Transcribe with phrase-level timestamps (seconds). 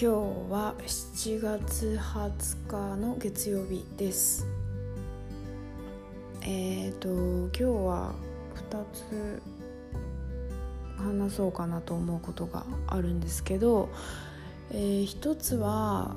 [0.00, 4.46] 今日は7月20日の月曜日です。
[6.42, 8.14] えっ、ー、と今日は
[8.70, 9.42] 2つ
[10.98, 13.88] 話そうかなと思うことがあるんですけど、
[14.70, 16.16] えー、一つは、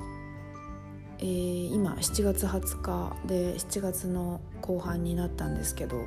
[1.18, 6.06] えー、今7月20日で7月の後半になったんですけど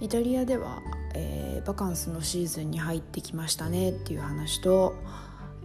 [0.00, 0.80] イタリアでは、
[1.14, 4.94] えー、バカンスのシーズンに入ってきましたねっていう話と、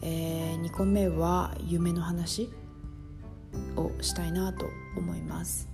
[0.02, 2.50] えー、2個目は夢の話
[3.76, 4.66] をしたいなと
[4.98, 5.68] 思います。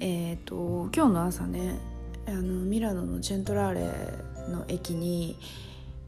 [0.00, 1.78] えっ、ー、と今日の朝ね
[2.26, 3.80] あのミラノのチェントラーレ
[4.50, 5.38] の駅に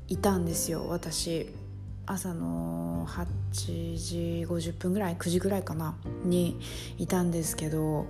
[0.09, 1.48] いたんですよ私
[2.06, 6.59] 朝の8時50分ぐらい9時ぐらいかなに
[6.98, 8.06] いたんですけど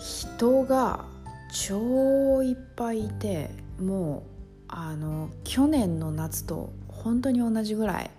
[0.00, 1.04] 人が
[1.52, 4.22] 超いっぱいいてもう
[4.68, 6.72] あの去年の夏と
[7.06, 8.10] 本当に同じぐらい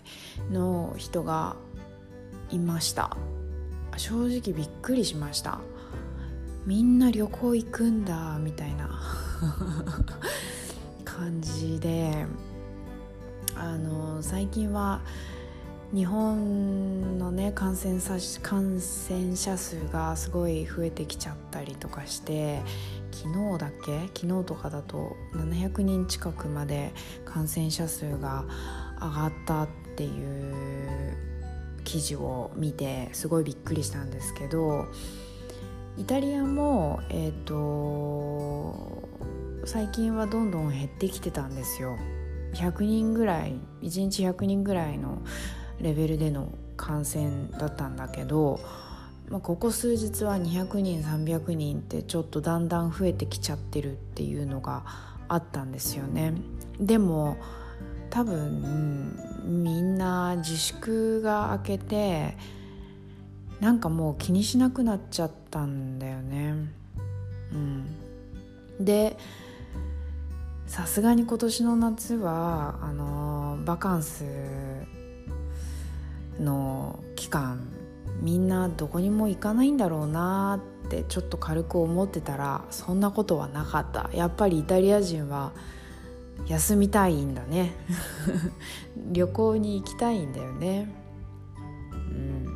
[0.50, 1.58] の人が
[2.50, 3.18] いました。
[3.98, 5.60] 正直びっくりしました。
[6.66, 9.02] みんな旅行行くんだみたいな。
[11.04, 12.26] 感じで
[13.56, 15.02] あの最近は
[15.94, 18.00] 日本のね感染
[18.42, 22.62] 感染者数がすごい増えてきちゃったりとかして
[23.12, 24.10] 昨日だっけ？
[24.14, 26.94] 昨日とかだと700人近くまで
[27.26, 28.46] 感染者数が
[29.02, 30.52] 上がったってい
[31.12, 31.18] う
[31.84, 34.88] 記事を見てすごいびっくりしたんですけど
[35.98, 39.08] イタリアも、えーと、
[39.66, 41.98] 最近はどんどん減ってきてたんですよ。
[42.54, 45.24] 100人ぐらい1日100人ぐらいの
[45.82, 48.60] レベルでの感染だったんだけど、
[49.30, 54.86] まあ、ここ数日は200人300人ってちょっとだんだん増えてきちゃってるっていうのが
[55.28, 56.34] あったんですよね
[56.80, 57.38] でも
[58.10, 62.38] 多分みんな自粛が明けて
[63.60, 66.54] なんかもう気にしなくなっちゃったんだよね。
[67.52, 67.86] うん、
[68.80, 69.18] で
[70.68, 74.26] さすがに今年の夏はあのバカンス
[76.40, 77.77] の期間
[78.22, 84.10] みんなどこにも行かないんだろうなってちょっと軽く思ってたらそんなことはなかった。
[84.14, 85.52] やっぱりイタリア人は
[86.48, 87.74] 休みたいんだね。
[89.12, 90.94] 旅行に行きたいんだよね。
[91.94, 92.48] うん。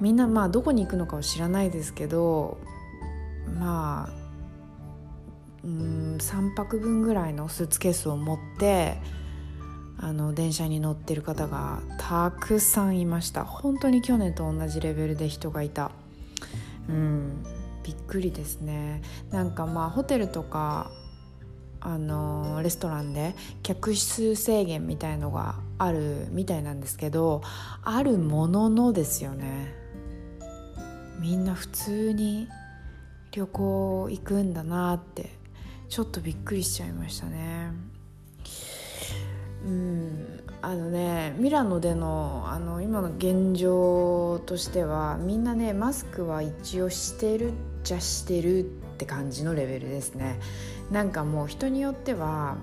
[0.00, 2.58] みんなまあどこに行くのかは知らないですけど
[3.58, 4.22] まあ
[5.64, 8.98] うん3泊分ぐらいのスーツケースを持って
[10.02, 13.44] あの電車に乗ってる方がたくさんいました。
[13.44, 15.92] 本当に去年と同じレベルで人がいた。
[16.88, 17.44] うん
[17.84, 19.00] びっくりですね。
[19.30, 20.90] なんかまあホテルとか
[21.80, 27.42] あのレストランで客室制限みたいのがあるみたいなんですけど
[27.84, 29.72] あるもののですよね。
[31.20, 32.48] みんな普通に
[33.30, 35.30] 旅行行くんだなって
[35.88, 37.91] ちょっとびっくりしちゃいましたね。
[39.64, 40.42] うん。
[40.64, 47.52] あのねミラノでのあの今の現状としてはみんなねマスクは一応してるっ
[47.82, 48.62] ちゃしてるっ
[48.96, 50.38] て感じのレベルですね。
[50.92, 52.56] なんかもう人によっては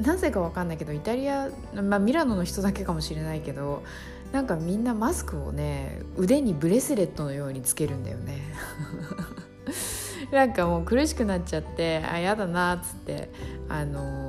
[0.00, 3.82] なぜか分かんないけどイタリア、まあ、ミラノの人だけかもしれないけど
[4.30, 8.38] なんかみんなマスクをね腕にブレスレットのようにつけるんだよね。
[10.30, 13.30] なんかもう苦しくなっちゃってあやだなっつって
[13.68, 14.27] あの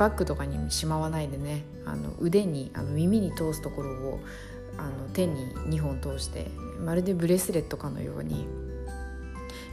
[0.00, 4.20] バッグとかにしまわないでねあの腕にあの耳に通すところを
[4.78, 6.46] あの手に2本通して
[6.82, 8.46] まるでブレスレットかのように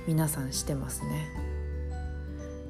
[0.05, 1.29] 皆さんしてますね。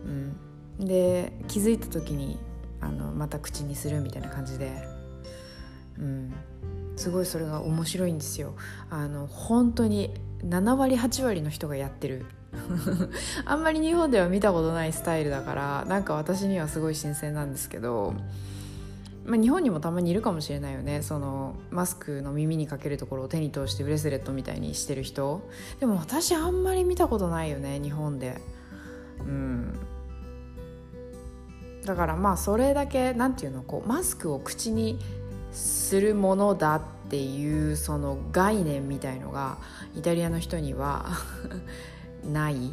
[0.06, 2.38] うん、で気づいた時に
[2.80, 4.72] あのまた口にするみたいな感じで、
[5.98, 6.34] うん、
[6.96, 8.54] すごいそれが面白いんですよ。
[8.92, 10.14] あの本当に
[10.46, 12.28] 7割8割の人がやってる
[13.46, 18.14] あんまり日本では見たことないスタイルだからなんか私にはすごい新鮮なんですけど、
[19.26, 21.02] まあ、日本にもたまにいるかもしれないよね。
[21.02, 25.42] そのマスクの耳にかけるところを手に通してブレスレットみたいにしてる人。
[25.80, 28.42] でも私あんまり見たことないよね日本で。
[29.20, 29.80] うん。
[31.86, 35.00] だからまあそれだけなんていうのこうマスクを口に
[35.52, 39.58] するものだっていうその概念みたいのが
[39.96, 41.06] イタリアの人には
[42.28, 42.70] ないっ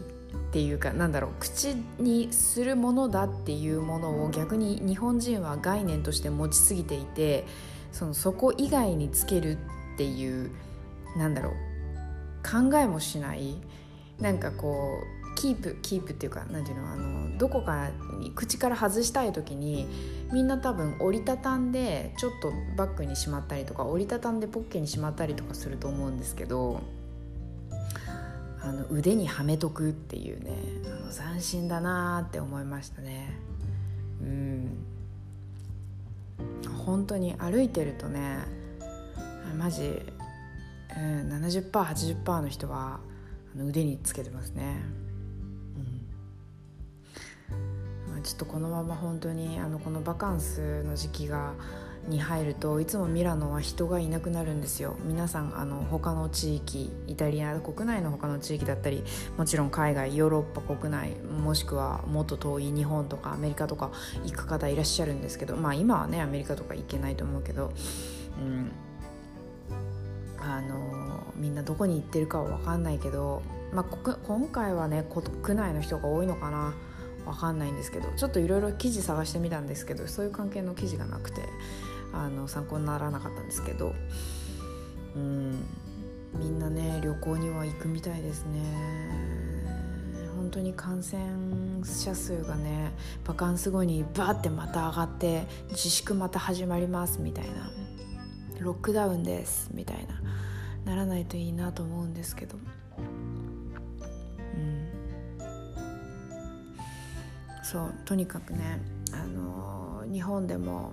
[0.52, 7.44] ていうかなんだろう口にするものだっていうものを逆に日本人は概念として持ちすぎていて
[7.92, 9.58] そのそこ以外につける
[9.94, 10.50] っていう
[11.16, 11.52] なんだろう
[12.42, 13.56] 考えもしない。
[14.20, 17.90] なんかこうキープキープっていうか何ていうのあのどこか
[18.20, 19.88] に口から外したい時に
[20.32, 26.80] みんな多分折りたたんでちょっとバッグにしまったりとか折りたたんでポッケにしまったりとかすると思うんですけど
[28.64, 30.56] あの腕にはめとくっていうね
[30.86, 33.30] あの斬新だなって思いましたね。
[34.22, 34.84] うん。
[36.86, 38.38] 本当に歩いてるとね
[39.56, 40.02] マジ、
[40.96, 43.00] うん、70%80% の人は
[43.54, 44.82] あの腕につけてますね、
[48.24, 51.52] ちょっとこのまま本当にあのこのバカンスの時期が
[52.08, 54.96] に入るといつもミラノは人がいなくなるんですよ。
[55.04, 59.02] 皆さんあの他の地域イタリア国内の他の地域だったり
[59.38, 63.90] もちろん海外ヨーロッパ国内もしくはもっと遠い日本とかアメリカとか
[64.24, 67.72] 行く方いらっしゃるんですけどまあ今はねアメリカとか行けないと思うけど、
[68.38, 68.70] うん、
[70.38, 73.42] あのみんなどこに行ってるかは分かんないけど、
[73.72, 76.74] まあ、今回はね国内の人が多いのかな。
[77.24, 81.40] 分かんないんですけどちょっといろいろ記事探してみたんですけどそういう関係の記事がなくて。
[82.14, 83.94] あの参考にならなかったんですけど
[85.16, 85.66] うん
[86.38, 88.60] みんなね旅行には行くみたいですね。
[90.36, 91.22] 本当に感染
[91.84, 92.92] 者数がね
[93.24, 97.70] バカンス後にバーってまた上がって自粛また始まりますみたいな。
[98.60, 100.20] ロックダウンですみたいな。
[100.84, 102.58] ならないといいなと思うんですけど。
[102.98, 104.88] うん。
[107.62, 108.80] そうとにかくね
[109.12, 110.92] あの日本でも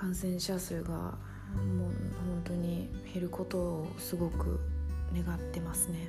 [0.00, 1.18] 感染者数がもう
[2.26, 4.58] 本当に減ることをすごく
[5.14, 6.08] 願ってますね。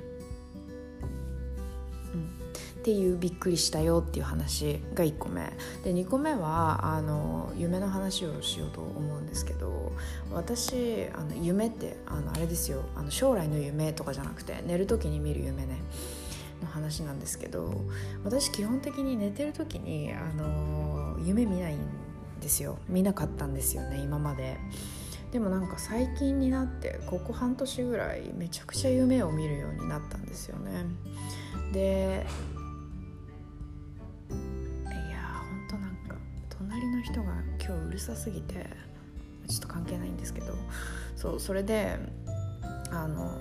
[2.14, 2.24] うん、
[2.80, 5.42] っていうびっくりしたよっていう話が1個目。
[5.84, 9.92] で2個目はあの夢の話をしようと思うんですけど
[10.32, 12.84] 私あの夢ってあのあれですよ。
[12.96, 15.82] あの将来の夢とかじゃなくて寝る時に見る夢ね。
[16.62, 17.74] の話なんですけど
[18.24, 21.78] 私基本的に寝てる時にあの夢見ないん
[22.42, 22.78] ですよ。
[22.88, 24.58] 見なかったんですよね今まで。
[25.30, 30.84] でもなんか最近になってここ半年ぐらいめちゃくちゃ夢を見るようになったんですよね。
[31.72, 32.26] で
[34.28, 36.16] いやほんとなんか
[36.50, 38.66] 隣の人が今日うるさすぎて
[39.48, 40.54] ちょっと関係ないんですけど
[41.16, 41.98] そうそれで
[42.90, 43.38] あの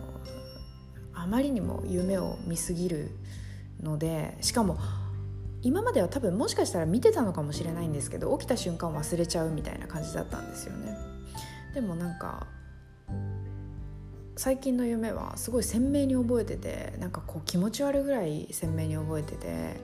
[1.13, 3.11] あまりにも夢を見すぎる
[3.81, 4.77] のでしかも
[5.63, 10.97] 今までは多分もしかしたら見てたのかもしれないんですけど起きた瞬間忘れちゃうみたいな感じだったんですよね。
[11.73, 12.47] でもなんか
[14.35, 19.79] 最近の夢はすごい鮮明に覚えててなんかこう気持ち悪いぐらい鮮明に覚えてて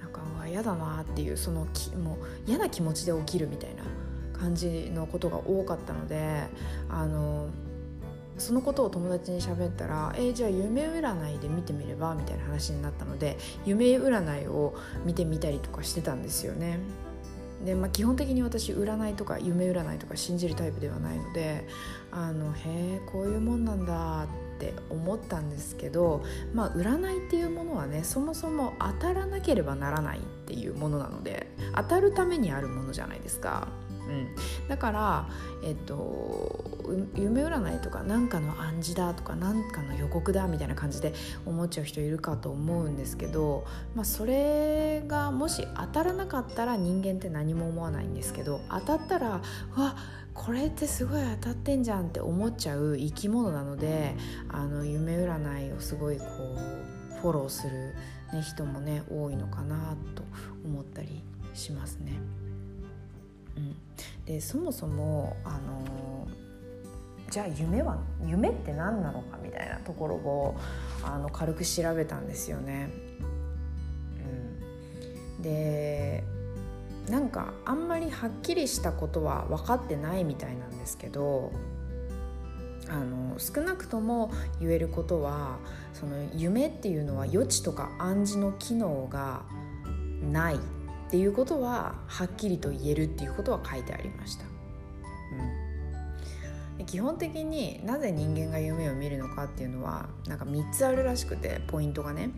[0.00, 2.16] なんか嫌だなっていうそのきもう
[2.48, 3.82] 嫌な気持ちで起きるみたいな
[4.38, 6.44] 感じのことが多かったので
[6.88, 7.48] あの
[8.38, 14.74] そのことを友達に喋ったら「えー、じゃあ夢占いで見てみれば?」みたいな話になったので夢占いを
[15.04, 16.78] 見てみたりとかしてたんですよね。
[17.64, 21.66] でまあ、基本的に私占いとか夢占いとか信じるタイプではないので
[22.12, 26.22] あのへえこういうもんなんだって思ったんですけど、
[26.52, 33.68] まあ、占いっていうものはねそもそも当たらなければならないっていうものなので当たるためにあるものじゃないですか。
[34.08, 34.28] うん、
[34.68, 35.28] だから、
[35.64, 36.64] えっと、
[37.16, 41.12] 夢占いとか何かの暗示だとか何かの予告だみたいな感じで
[41.44, 43.64] 思っちゃう人いるかと思うんですけど、
[43.94, 49.40] まあ、それがもし当たらなかったら人間って何も思わないんですけど当たったら
[49.76, 49.96] うわ
[50.34, 54.14] これってすごい当たってんじゃんって思っちゃう生き物なので
[54.48, 57.94] あの夢占いをすごいこうフォローする、
[58.32, 60.22] ね、人もね多いのかなと
[60.64, 61.22] 思ったり
[61.54, 62.12] しますね。
[63.56, 63.76] うん、
[64.26, 66.28] でそもそもあの
[67.30, 70.56] じゃあ夢は夢って何なのかみたいなところを
[71.02, 72.90] あの軽く調べたんですよね。
[75.36, 76.24] うん、で
[77.08, 81.52] なんかあんまりはっきりしたことは分かってないみたいなんですけど
[82.88, 85.58] あの少なくとも言えることは
[85.92, 89.42] その夢っていうのは予知とか暗示の機能が
[90.30, 90.60] ない。
[91.06, 94.44] っていうことははっきりと言えるっていうことは書いてありました。
[96.78, 102.30] うん、基本的になぜ人間が夢を見るのかっていうのはなんか3つあるらしくてポイントがね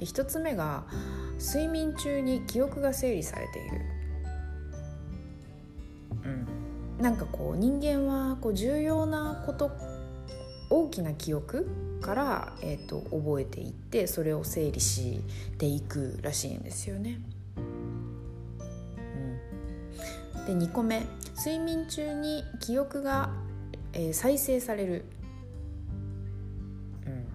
[0.00, 0.84] で1つ目が
[1.38, 3.80] 睡眠中に記憶が整理されている、
[6.98, 9.70] うん、なんかこう人間はこう重要なこと
[10.68, 11.68] 大きな記憶
[12.00, 15.20] から、えーと覚えていってそれを整理し
[15.58, 17.20] ていくらしいんですよね。
[20.46, 21.02] で2個目
[21.36, 23.30] 睡眠中に記憶が、
[23.92, 25.04] えー、再生される、
[27.04, 27.26] うん、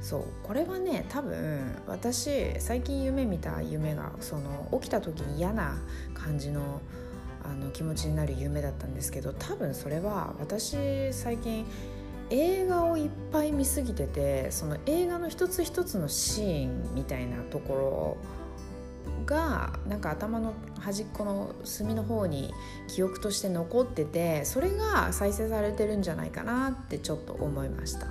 [0.00, 5.76] そうこれはね多分私最近夢見た夢がその起きた時に嫌な
[6.14, 6.80] 感じの
[7.44, 11.66] あの気持ちになる夢だったんですけど多分それは私最近
[12.30, 18.16] 映画をいっぱい見すぎててその映画の一つ一つのシーンみたいなところを
[19.24, 22.52] がなんか頭の端っこの隅の方に
[22.88, 28.06] 記憶として残っててそれが再生されてるんじゃないかなってちょっと思いました。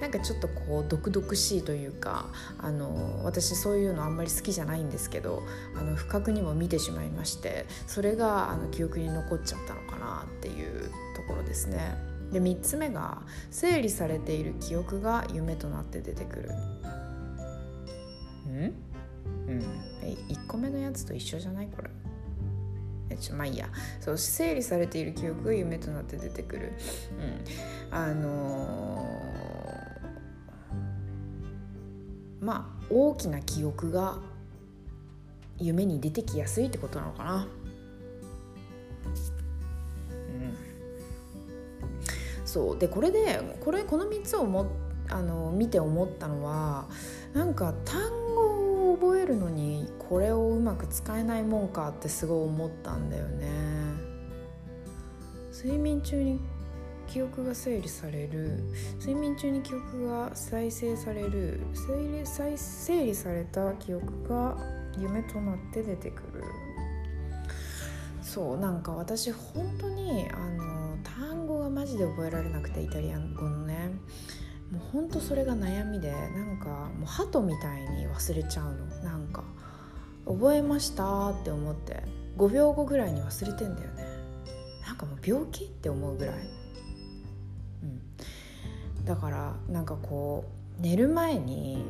[0.00, 2.26] なんかちょっとこう毒々しいというか
[2.58, 5.42] あの私そういうのあんまり好きじゃないんですけど
[5.74, 11.96] あの不覚にも見てしまいましてそれがあの記憶に残っちゃったのかなっていうところですね。
[12.32, 16.52] で3つ目が整理されている記憶が夢となって出てくる。
[18.50, 18.74] ん？
[19.48, 19.60] うん、
[20.28, 21.68] 1個目のやつと一緒じゃない？
[21.68, 21.90] これ。
[23.10, 23.68] えちょまあいいや。
[24.00, 26.72] そう整理されている記憶が夢となって出てくる、
[27.90, 34.18] うん、あのー、まあ大きな記憶が
[35.58, 37.48] 夢に出てきやすいってことなのかな。
[42.44, 42.78] そう。
[42.78, 44.66] でこれでこれこの3つをも
[45.10, 46.86] あの見て思ったのは
[47.34, 48.25] なんか単語
[49.26, 53.48] えるのにこれをうまく使えないもんかってすごい思ったんだよね。
[55.52, 56.40] 睡眠中に
[57.08, 58.60] 記憶が整理される。
[59.00, 61.60] 睡眠中に記憶が再生される。
[61.74, 64.56] 整理再整理された記憶が
[64.96, 66.44] 夢となって出てくる。
[68.22, 73.90] そうなんか私本当にあの単語がマジで覚えられなくてイタリア語のね。
[74.70, 76.68] もうほんとそれが悩みでなんか
[76.98, 78.86] もう鳩みたいに忘れちゃうの。
[79.02, 79.44] なんか
[80.26, 82.02] 覚えましたって思って
[82.36, 84.04] 5秒後ぐらいに忘れてんだよね。
[84.86, 86.34] なんかもう病気って思うぐらい、
[87.82, 90.44] うん、だからなんかこ
[90.78, 91.84] う寝る前に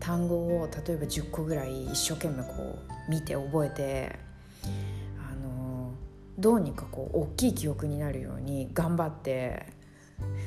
[0.00, 2.78] 単語を例えば10個ぐらい一生懸命こ
[3.08, 4.18] う見て覚えて
[5.18, 5.92] あの
[6.38, 9.66] どうにかこう大きい記憶になるように頑張って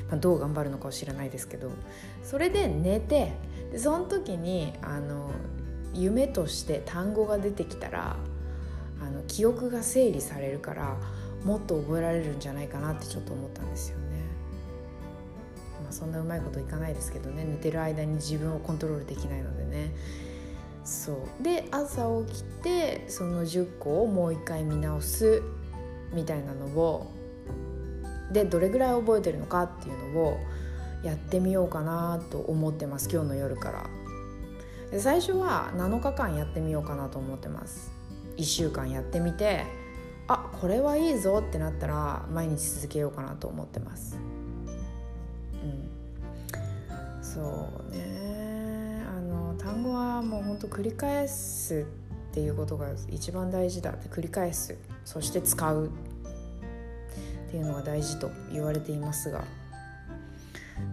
[0.08, 1.70] まあ、どう頑張るのかは知らないですけど
[2.22, 3.32] それで寝て
[3.72, 5.30] でその時にあの
[5.94, 8.16] 夢として単語が出てきたら
[9.00, 10.96] あの記憶が整理されるから
[11.44, 14.04] もっと覚えられるんじゃないかなってちょっと思ったんですよね。
[15.82, 19.94] まあ、そんなうまいこといかないですけどね寝てる間に自分をコントロールできないのでね。
[20.84, 25.42] そうで朝起きてその10個をもう一回見直す
[26.12, 27.10] みたいなのを
[28.34, 30.38] でどれぐらい覚えてるのかっていうのを
[31.04, 33.86] やってみようかなと思ってます今日の夜から。
[34.90, 37.92] で最初は7日間やってみようかなと思ってます。
[38.36, 39.64] 1週間やってみて
[40.26, 44.18] あこれはいいぞってなったら毎日続けようかなと思ってます。
[45.62, 45.88] うん。
[47.22, 47.40] そ
[47.88, 49.04] うね。
[49.08, 51.86] あの単語はもうほんと繰り返す
[52.30, 54.76] っていうことが一番大事だって繰り返す。
[55.04, 55.90] そして使う。
[57.54, 59.44] っていうのが大事と言われていますが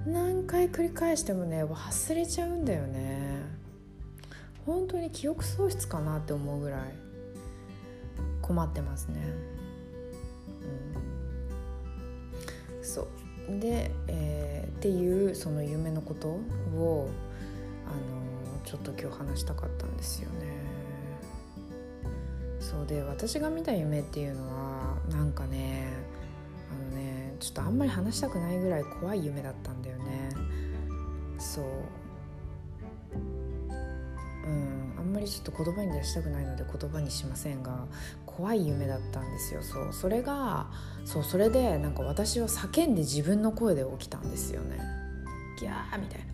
[0.05, 3.41] 何回繰り返してもね忘れちゃうんだよね。
[4.67, 6.81] 本当に記憶喪失かなって思うぐらい
[8.43, 9.19] 困ってますね、
[12.77, 13.07] うん、そ
[13.49, 13.59] う。
[13.59, 16.27] で、えー、っていうその夢のこと
[16.77, 17.09] を
[17.87, 20.45] あのちょっと今日話したかったんですよね。
[22.59, 22.85] そう。
[22.85, 25.90] で私が見た夢っていうのはなんかね
[27.51, 30.29] ちょっとあんまり話したくないぐらい怖い夢だったんだよね。
[31.37, 31.65] そう。
[34.45, 34.93] うん。
[34.97, 37.87] あんまりちょっと言葉に出したくないので言葉にしませんが
[38.25, 39.61] 怖い夢だったんですよ。
[39.63, 39.91] そう。
[39.91, 40.67] それが
[41.03, 44.79] そうそれでなんか私は叫んで自分の声で起きたんですよね。
[45.59, 46.25] ギャーみたいな。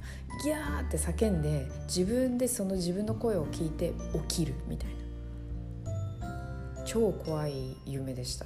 [0.44, 3.96] ギャーって叫んで自分でその自分の声を聞いて
[4.30, 4.90] 起きるみたい
[6.22, 6.84] な。
[6.86, 8.46] 超怖い夢でした。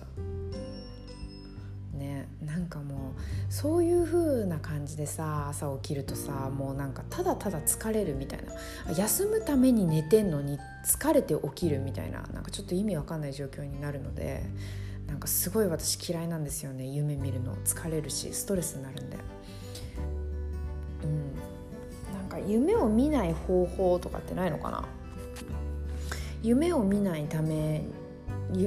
[2.72, 3.12] かも。
[3.50, 8.54] うそういう風な感じでさ朝起きるとさもうなんかただただ疲れるみたいな。
[8.94, 12.24] 休むために寝てんのに疲れて起きるみたいな。
[12.34, 14.44] なんかちょっと意味わかんない状況になるので
[15.06, 16.88] なんかすごい私嫌いなんですよね。
[16.88, 17.56] 夢見るの。
[17.58, 19.18] 疲れるしストレスになるんで。
[21.04, 21.36] うん。
[22.16, 24.86] なんか夢を見ない方法とかってないのかな？
[26.42, 27.84] 夢を見ないため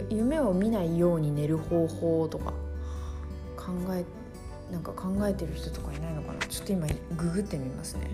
[0.08, 2.52] 夢を見ないように寝る方法とか。
[3.64, 4.04] 考え
[4.72, 6.38] なんか考えてる人とかいないのかな？
[6.40, 8.10] ちょっと今ググってみますね。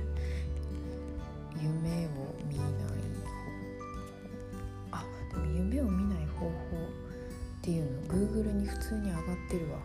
[1.61, 2.11] 夢を
[2.49, 2.67] 見ない
[4.93, 9.79] あでも夢を見ない方法っていうの Google に普通に上がってるわ。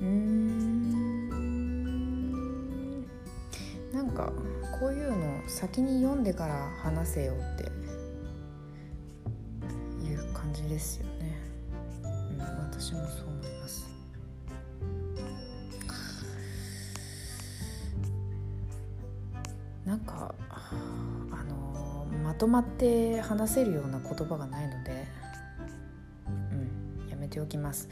[0.00, 0.66] うん。
[3.92, 4.32] なんか
[4.78, 7.64] こういうの先に読んでから話せよって
[12.78, 13.88] 私もそう思います。
[19.86, 25.06] なんかあのまとまって話せるような言葉がないので
[26.52, 27.88] うんやめておきます。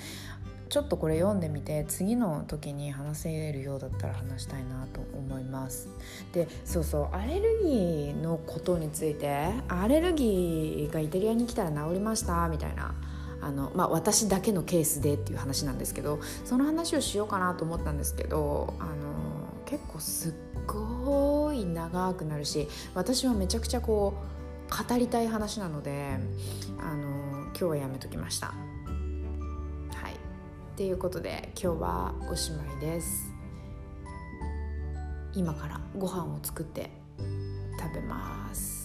[0.68, 5.88] ちょっとこれ読んでみて次の時に話せるようだったら話したいなと思います。
[6.32, 12.94] でそうそうアレルギーのことについてアレルギーがイタリアに来たら治りましたみたいな。
[13.44, 18.92] あの、まあ、私だけのケースでっていう話なんですけどその話をしようかなと思ったんですけどあの
[19.66, 20.32] 結構すっ
[20.66, 24.14] ごい長くなるし私はめちゃくちゃこ
[24.70, 26.18] う語りたい話なので
[26.78, 28.48] あの今日はやめときました。
[28.48, 28.52] は
[30.10, 30.14] い。
[30.14, 30.16] っ
[30.76, 33.32] ていうことで今日はおしまいです。
[35.34, 36.90] 今からご飯を作って
[37.78, 38.83] 食べます。